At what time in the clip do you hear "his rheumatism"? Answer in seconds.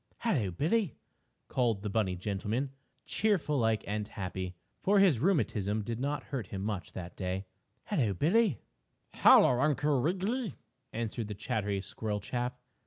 4.97-5.83